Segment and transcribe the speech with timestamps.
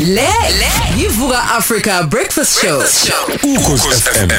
[0.00, 0.26] Le
[0.98, 2.78] yivuka Africa Breakfast Show.
[3.44, 4.30] ukhosi FM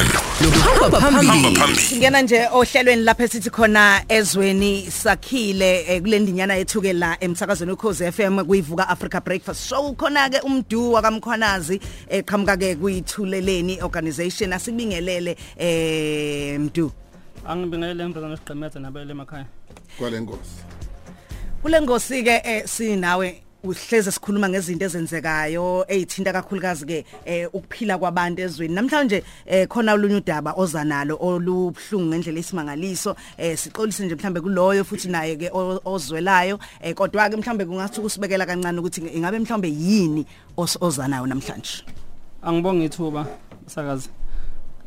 [1.00, 1.80] Hamba phambili.
[1.80, 7.72] Singena nje ohlelweni lapha esithi khona ezweni sakhile eh, kule ndinyana yethu ke la emsakazweni
[7.72, 9.94] ukhozi FM kuyivuka Africa Breakfast Show.
[9.94, 14.52] Khona ke umdu wakamkhwanazi eqhamuka ke kuyithuleleni organization.
[14.52, 16.92] Asibingelele eh mdu
[17.48, 19.46] angibingelele embrezana esiqemethe nabele emakhaya
[19.98, 20.64] kwale nkosi.
[21.62, 28.42] Kule ngosi ke eh, sinawe uhleze sikhuluma ngezinto ezenzekayo ezithinta kakhulukazi ke eh, ukuphila kwabantu
[28.42, 28.74] ezweni.
[28.74, 34.84] Namhlanje eh, khona olunye udaba oza nalo olubhlungu ngendlela esimangaliso eh, siqolise nje mhlambe kuloyo
[34.84, 35.50] futhi naye ke
[35.84, 36.58] ozwelayo.
[36.94, 40.26] Kodwa ke mhlambe kungathi ukusibekela kancane ukuthi ingabe mhlambe yini
[40.56, 41.84] oza nayo namhlanje?
[42.42, 43.26] Angibonga ithuba
[43.66, 44.08] sakazi.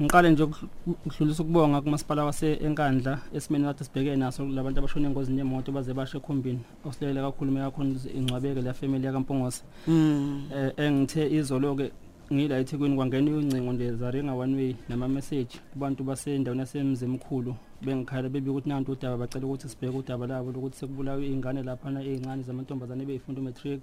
[0.01, 5.71] Ngiqale nje ukudl- ukudlulisa ukubonga kumasipala wase-enkandla esimeni kade sibheke naso labantu abashone engozini yemoto
[5.71, 6.59] baze bashe ekhumbini.
[6.85, 10.49] Osilele kakhulu kakhulu ingcwabeke le family yakampongose mm.
[10.55, 11.91] Eh engithe izolo-ke
[12.31, 15.59] ngila ethekwini kwangena ucingo nje zaringa one way nama-message.
[15.73, 21.27] Kubantu basendaweni yasemzimkhulu bengikhala bebi ukuthi nanto udaba bacela ukuthi sibheke udaba labo lokuthi sekubulawe
[21.27, 23.81] iy'ngane laphana ey'ncane zamantombazane beyifunda umatric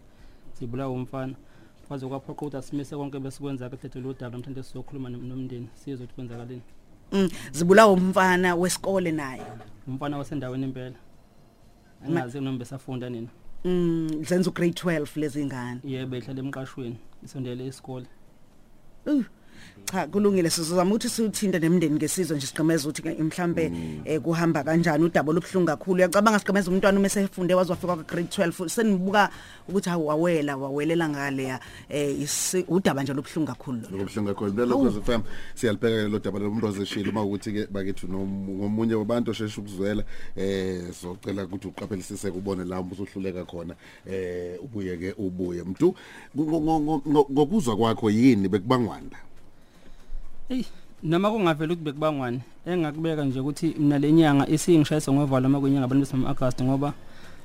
[0.59, 1.35] zibulawe umfana.
[1.89, 6.05] Kwaze kwaphoqa ukuthi asimise konke besikwenza ke thethe lo daba namhlanje sizokhuluma nom- nomndeni sizwe
[6.05, 6.63] ukuthi kwenzakaleni.
[7.13, 9.43] Mm zibulawa umfana wesikole naye.
[9.89, 10.97] Umfana wasendaweni impela.
[12.07, 13.29] Angazi noma besafunda nina.
[13.65, 15.81] Mm zenza ugrade 12 lezi ngane.
[15.85, 18.07] Yebo ehlala emqashweni isondele isikole
[19.07, 19.25] Uh,
[19.85, 20.51] cha kulungile.
[20.51, 23.73] Sizozama ukuthi siuthinte nemndeni ngesizwe nje siqhemeza ukuthi ke mhlambe
[24.05, 25.97] eh, kuhamba kanjani udaba lobhlungu kakhulu.
[25.99, 29.31] Uyacabanga siqhemeza umntwana uma esefunde wazwafika kwa grade 12 senibuka
[29.69, 34.53] ukuthi hawu wawela wawelela ngale ya eh isi- udaba nje lobhlungu kakhulu lo lokubuhlungu kakhulu.
[34.57, 35.21] Lelo ukhosi FM
[35.55, 40.05] siyalibheka lo daba lomuntu ozeshila uma ukuthi ke bakethu nom- ngomunye wabantu osheshe ukuzwela
[40.37, 43.75] eh socela ukuthi uqaphelisise kubone la ubusuhluleka khona
[44.07, 45.63] eh ubuye ke ubuye.
[45.63, 45.95] Mntu
[46.37, 49.17] ngo- ngo- ngo- ngo- ngokuzwa kwakho yini bekubangwanda
[50.49, 50.65] Ey
[51.03, 56.29] noma kungavela ukuthi bekubangwani engakubeka nje ukuthi mina lenyanga isingishayisa ngovalo uma kwenyanga abantu besama
[56.29, 56.93] August ngoba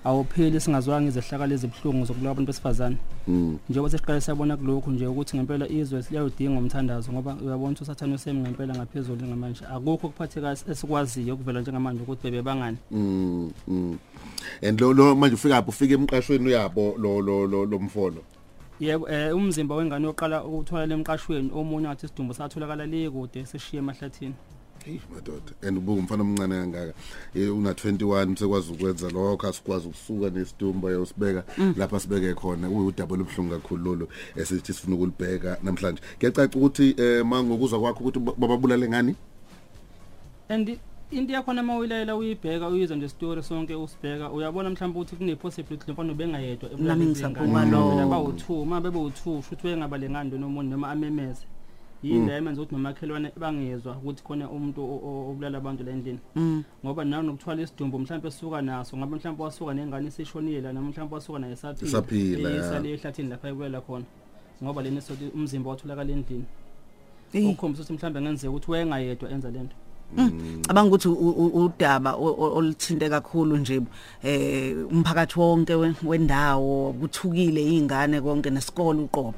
[0.06, 2.98] awupheli singazwanga izehlakalo ezibhlungu zokulawa abantu besifazane.
[3.28, 3.58] Mm.
[3.70, 8.40] Njengoba sesiqale sabona kulokhu nje ukuthi ngempela izwe liyawudinga umthandazo ngoba uyabona ukuthi usathane usemi
[8.40, 9.66] ngempela ngaphezulu ngamanje.
[9.66, 12.78] Akukho kuphatheka esikwaziyo ukuvela njengamanje ukuthi bebebangani.
[12.92, 13.98] Mm mm.
[14.62, 18.22] And lo lo manje ufika apho ufika emqashweni uyabo lo lo lo lomfolo
[18.82, 24.34] yebo eh umzimba wengane oqala ukuthola lemqashweni omunye ngathi isidumbu satholakala le kude seshiye emahlathini.
[24.84, 26.94] Hey madoda and ubuka umfana omncane kangaka.
[27.36, 31.44] Eh, una 21 sekwazi ukwenza lokho asikwazi ukusuka nesidumbu ayosibeka
[31.78, 32.70] lapha sibeke khona.
[32.70, 36.02] Uyudaba lobhlungu kakhulu lolo esithi sifuna ukulibheka namhlanje.
[36.20, 39.16] Kuyacaca ukuthi eh mangokuzwa kwakho ukuthi bababulale ngani?
[40.50, 40.80] And
[41.12, 46.12] into yakhona mawilela uyibheka uyizwa nje story sonke usibheka uyabona mhlawumbe ukuthi kune possibility mfana
[46.12, 47.96] ubengayedwa Nami ngisabuka lokho.
[48.10, 51.46] bawu2 uma bebe u2 futhi wengaba lengando nomuntu noma amemeze.
[52.04, 56.20] Yinda emenza ukuthi nomakhelwane bangezwa ukuthi khona umuntu o- o- obulala abantu la endlini.
[56.36, 56.64] Mm.
[56.86, 61.40] Ngoba nawe nokuthwala isidumbu mhlawumbe esuka naso ngabe mhlawumbe wasuka nengane esishonile noma mhlawumbe wasuka
[61.40, 62.56] naye Esaphila, esaphila ya.
[62.56, 64.06] esale ehlathini lapha ekulela khona.
[64.64, 66.46] Ngoba lena sothi umzimba watholakala endlini.
[67.34, 67.46] Eh.
[67.50, 69.76] ukukhombisa ukuthi mhlawumbe ngenzeka ukuthi wayengayedwa enza lento
[70.68, 73.82] cabanga ukuthi u- u- udaba o- o- oluthinte kakhulu nje
[74.24, 79.34] eh umphakathi wonke we- wendawo kuthukile izingane konke nesikole uqobo.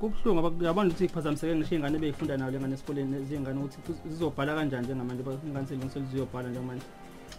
[0.00, 3.78] Kubuhlungu ngoba yabona ukuthi kuphazamiseke ngisho ingane beyifunda nayo lengane esikoleni ezingane ukuthi
[4.10, 6.86] zizobhala kanjani njengamanje ba- ingane selungiselwe ziyobhala njengamanje?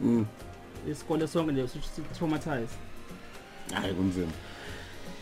[0.02, 0.26] Mm.
[0.92, 2.68] Isikole sonke nje si-traumatize
[3.74, 4.32] hayi kunzima.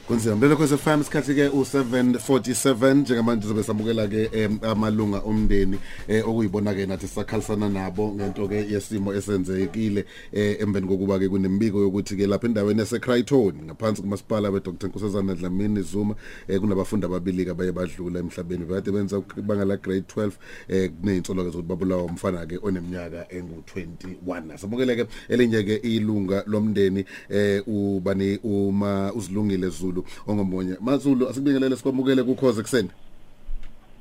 [0.08, 0.36] Kunzima.
[0.36, 6.74] Lelo kwese FM isikhathi ke u747 njengamanje zobe samukela ke em, amalunga omndeni eh, okuyibona
[6.74, 12.28] ke nathi sakhalisana nabo ngento ke yesimo esenzekile eh, emveni kokuba ke kunembiko yokuthi ke
[12.28, 16.16] lapha endaweni yase Crichton ngaphansi kumasipala we Dr Nkosazana Dlamini Zuma
[16.48, 18.66] eh, kunabafundi ababili ke baye badlula emhlabeni.
[18.66, 20.32] Bade benza ibanga la grade 12
[20.68, 27.06] eh kunezinsolo ke zokuthi babulawa umfana ke oneminyaka engu21 samukele ke elinye ke ilunga lomndeni
[27.30, 29.93] eh ubani uma uzilungile Zulu
[30.28, 30.76] ongomunye.
[30.82, 32.90] maZulu asibingelele sikwamukele kukhoze kuseni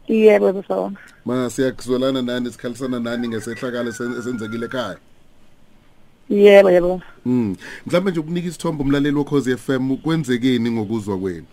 [0.09, 0.97] Yebo bafana.
[1.25, 4.97] ma siyakuzwelana nani sikhalisana nani ngesehlakalo esen- esenzekile ekhaya?
[6.31, 7.01] Yebo yebo.
[7.27, 7.57] mm
[7.87, 11.47] mhlawumbe nje ukunika isithombe umlaleli wokhoze FM kwenzekeni ngokuzwa kwenu?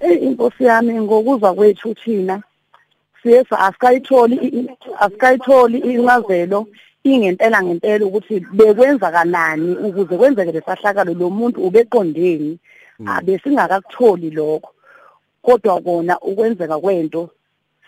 [0.00, 2.42] Eh inkosi yami ngokuzwa kwethu thina
[3.22, 4.68] siye asikayitholi
[5.00, 6.66] asikayitholi incazelo
[7.04, 12.58] ingempela ngempela ukuthi bekwenza kanani ukuze kwenzeke lesahlakalo lo muntu ubeqondeni
[13.06, 14.70] abe singakakutholi lokho.
[15.42, 17.30] Kodwa kona ukwenzeka kwento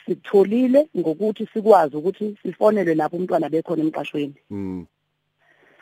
[0.05, 4.37] sikutholile ngokuthi sikwazi ukuthi sifonelwe lapho umntwana bekhona emqashweni.
[4.51, 4.87] Mm.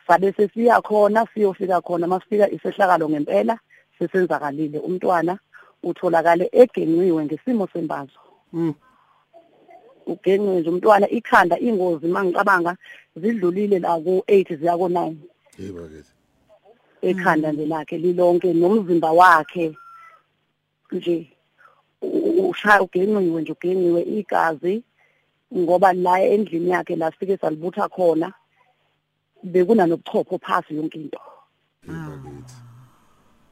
[0.07, 3.59] Sabe sesiya khona siyofika khona masifika isehlakalo ngempela
[3.99, 4.79] sesenzakalile.
[4.79, 5.37] Umntwana
[5.83, 8.19] utholakale egenqiwe ngesimo sembazo.
[8.53, 8.73] Mm.
[10.05, 12.77] Ugenqiwe nje umntwana ikhanda ingozi mangicabanga
[13.15, 15.15] zidlulile la ku8 ziya ku9
[15.57, 16.11] hey bakithi
[17.01, 19.65] ekhanda nje lakhe lilonke nomzimba wakhe
[20.91, 21.15] nje
[22.49, 24.83] ushaya ugenqiwe nje ugenqiwe igazi
[25.57, 28.33] ngoba la endlini yakhe la sifike salibutha khona
[29.43, 31.19] bekuna nobuchopho phasi yonke into.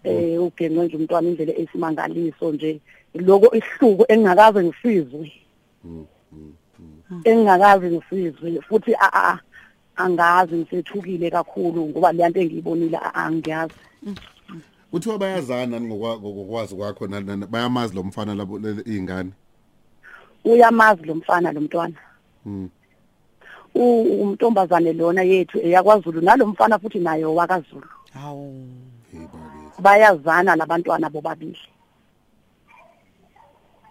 [0.04, 2.82] Eh ugenqwe nje umntwana indlela esimangaliso nje
[3.14, 5.32] lokho ihluko engingakaze ngisizwe.
[7.24, 9.40] Engingakaze ngisizwe futhi a a
[9.96, 13.74] angazi ngisethukile kakhulu ngoba le nto engiyibonile angiyazi
[14.92, 17.08] Kuthiwa bayazana ngokwa- ngokwazi kwakho
[17.50, 19.32] bayamazi lo mfana labo izingane.
[20.46, 21.96] uyamazi lo mfana lo mntwana
[22.46, 22.70] Mm.
[23.76, 28.68] U- umntombazane lona yethu eyakwaZulu nalo mfana futhi naye wakaZulu hawu
[29.80, 31.58] bayazana labantwana bobabili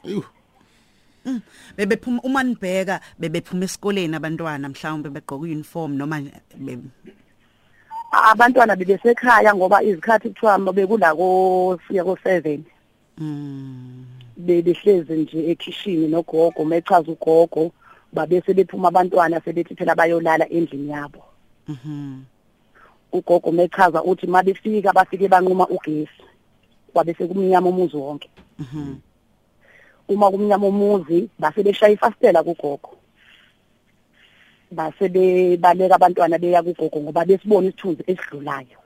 [0.04, 0.22] Ayu.
[1.76, 6.22] Bebephuma uma nibheka bebephuma esikoleni abantwana mhlawumbe begqoka uniform noma
[8.12, 12.60] abantwana bebesekhaya ngoba izikhathi kuthiwa bekulako siya ko7
[13.18, 14.04] mm.
[14.36, 17.72] Bebehlezi nje ekhishini nogogo mechaza ugogo
[18.12, 21.22] babese bephuma abantwana sebethi phela bayolala endlini yabo.
[21.68, 22.24] Mhm
[23.12, 26.22] ugogo mechaza uthi mabefika bafike banquma ugesi
[26.92, 28.30] kwabe sekumnyama umuzi wonke.
[28.58, 29.11] Mhm
[30.14, 32.96] uma kumnyama umuzi base beshaya ifastela kugogo.
[34.70, 38.78] Base bebaleka abantwana beya kugogo ngoba besibona isithunzi esidlulayo.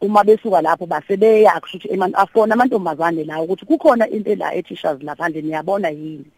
[0.00, 5.02] Uma besuka lapho base beya kushuthi eman afona amantombazane la ukuthi kukhona into la e-teachers
[5.02, 6.30] laphandle niyabona yini?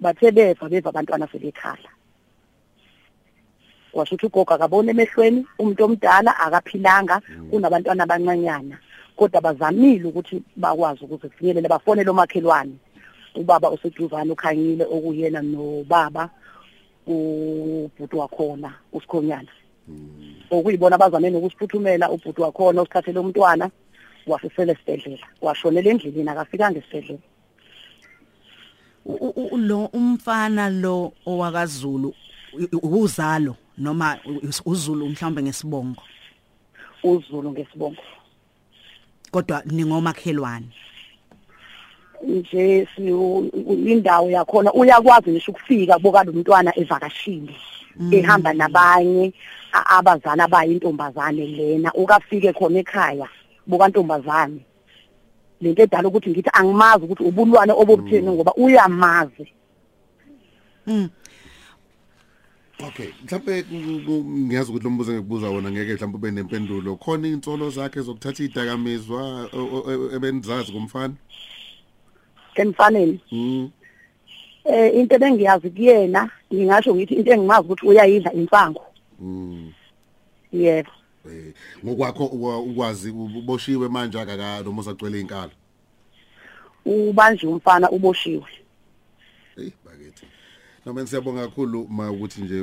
[0.00, 1.90] Bathe beva beva abantwana sebekhala
[3.92, 7.20] washo ukuthi ugogo akabona emehlweni umuntu omdala akaphilanga
[7.50, 8.76] kunabantwana abancanyana.
[9.16, 12.74] Kodwa bazamile ukuthi bakwazi ukuze kufinyelele bafonele omakhelwane.
[13.34, 16.30] Ubaba oseduzane ukhanyile okuyena nobaba
[17.06, 19.48] ubhuti wakhona usikhonyana
[20.50, 23.70] okuyibona abazame nokusiphuthumela ubhuti wakhona usithathele umntwana
[24.26, 27.26] wasesele esibhedlela washonela endlini akafikanga esibhedlela.
[29.68, 32.14] Lo umfana lo owakaZulu
[32.82, 34.18] uzalo noma
[34.66, 36.02] uZulu mhlawumbe ngesibongo?
[37.02, 38.02] uzulu ngesibongo.
[39.32, 40.68] Kodwa ningomakhelwane.
[42.22, 42.88] Nje
[43.92, 47.54] indawo yakhona uyakwazi ngisho ukufika boka lo mntwana evakashile
[48.12, 49.32] ehamba nabanye
[49.72, 53.28] abazana bayintombazane lena ukafike khona ekhaya
[53.66, 54.60] buka ntombazane
[55.60, 59.46] lento edala ukuthi ngithi angimazi ukuthi ubulwane obobutheni ngoba uyamazi.
[60.86, 61.08] Mm.
[62.88, 66.96] Okay, mhlawumbe ngiyazi ukuthi lo mbuzo engikubuza wona ngeke mhlawumbe ube nempendulo.
[66.96, 69.48] Khona insolo zakhe zokuthatha idakamizwa
[70.14, 71.14] ebenizazi kumfana?
[72.54, 73.70] emfaneni Mm.
[74.64, 78.84] eh into bengiyazi kuyena ngingasho ngithi into engimazi ukuthi uyayidla imfango
[79.20, 79.72] Mm.
[80.52, 80.90] yebo
[81.26, 81.54] Eh,
[81.84, 85.50] ngokwakho ukwa- ukwazi uboshiwe manje akaka noma usacwele inkalo.
[86.84, 88.46] ubanje umfana uboshiwe
[89.56, 90.26] Hey bakithi.
[90.86, 92.60] Noma siyabonga kakhulu ma ukuthi nje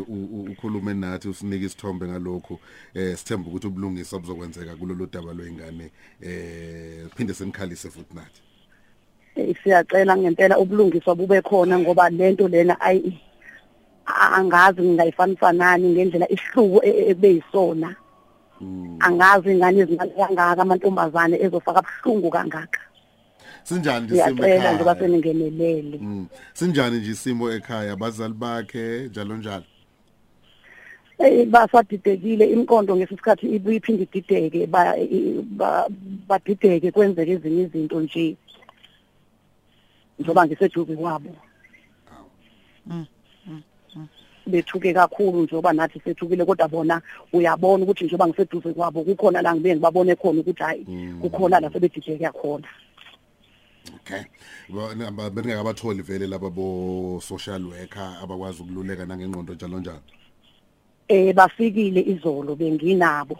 [0.52, 2.60] ukhulume nathi usinike isithombe ngalokho
[2.94, 8.42] eh sithemba ukuthi ubulungisa buzokwenzeka kulolu daba lwengane eh phinde senikhalise futhi nathi.
[9.36, 13.22] Eh, siyacela ngempela ubulungiswa bube khona ngoba lento lena ayi
[14.06, 17.96] angazi ngingayifanisa nani ngendlela isihluku e- e- ekubeyisona
[19.00, 22.89] angazi ingane ezingane kangaka amantombazane ezofaka buhlungu kangaka.
[23.64, 24.84] Sinjani nje isimo siyacela nje ekhaya?
[24.86, 26.28] baseningenelele Mm.
[26.54, 27.94] Sinjani nje isimo ekhaya?
[27.94, 29.64] Abazali bakhe njalo njalo.
[31.20, 32.46] eh basadidekile.
[32.46, 34.68] Imkondo ngesikhathi ibuye iphinde idideke.
[34.68, 35.88] Ba- i- ba-
[36.28, 38.36] badideke kwenzeke ezinye izinto nje.
[40.20, 41.36] Njoba ngiseduze kwabo.
[44.48, 47.02] Bethuke kakhulu njengoba nathi sethukile kodwa bona
[47.34, 50.86] uyabona ukuthi njengoba ngiseduze kwabo kukhona la ngibe ngibabone khona ukuthi hayi
[51.22, 52.68] kukhona la sebedideke khona.
[54.02, 54.24] Okay.
[54.70, 60.02] Bona beningaka abatholi vele laba bo social worker abakwazi ukululeka nangengqondo njalo njalo.
[61.10, 63.38] eh bafikile izolo benginabo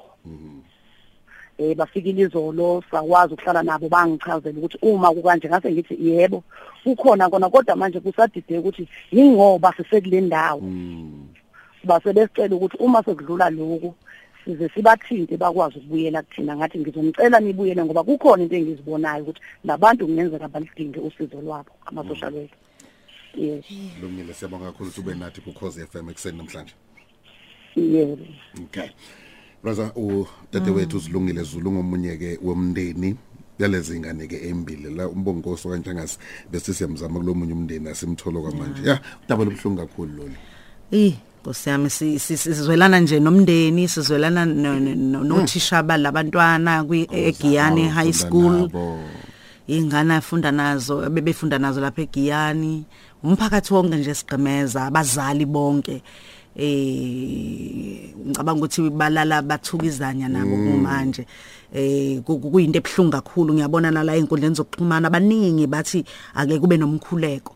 [1.60, 6.44] eh bafikile izolo sakwazi ukuhlala nabo bangichazela ukuthi uma kukanje ngase ngithi yebo
[6.84, 11.28] kukhona kona kodwa manje kusadideke ukuthi ingoba sisekule ndawo Mm.
[11.84, 13.94] base besicela ukuthi uma sekudlula lokhu
[14.50, 20.48] size sibathinte bakwazi ukubuyela kuthina ngathi ngizomcela nibuyele ngoba kukhona into engizibonayo ukuthi labantu kungenzeka
[20.48, 22.58] balidinge usizo lwabo ama social worker.
[23.36, 23.66] Yes.
[24.02, 26.74] Lungile siyabonga kakhulu ukuthi ube nathi ku Cause FM ekseni namhlanje.
[27.76, 28.18] yebo.
[28.64, 28.90] Okay.
[29.64, 33.16] Brother u tete wethu uzilungile Zulu ngomunye ke womndeni.
[33.60, 36.20] Yalezi ingane ke embili la umbongo Nkosi kanjengasi
[36.52, 38.90] bese siyamzama kulomunye umndeni asimtholo kwamanje.
[38.90, 40.36] Ya udaba lobhlungu kakhulu lolu.
[40.92, 47.82] Eh Nkosi yami si- si- sizwelana nje nomndeni sizwelana no- no- nothisha balabantwana kwi eGiyani
[47.84, 48.54] Awu, High funda School.
[48.62, 49.00] nabo.
[49.68, 52.84] ingane afunda nazo bebefunda nazo lapha eGiyani.
[53.24, 56.02] Umphakathi wonke nje sigqemeza abazali bonke
[56.56, 61.26] eh ngicabanga ukuthi balala bathukizanya nabo kumanje.
[61.74, 66.04] Eh ku- ku- kuyinto ebhlungu kakhulu ngiyabona nala einkundleni zokuxhumana abaningi bathi
[66.36, 67.56] ake kube nomkhuleko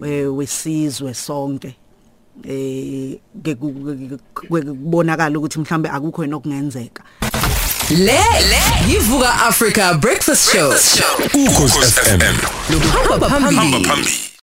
[0.00, 1.76] we- wesizwe sonke.
[2.44, 7.02] Eh ke ku- ke- ke- kubonakala ukuthi mhlambe akukho yena okungenzeka
[7.90, 8.60] Le le
[8.92, 10.68] yivuka Africa Breakfast Show.
[11.34, 12.20] Ukhosi FM.
[13.08, 13.84] Hamba phambili.
[13.84, 14.30] phambili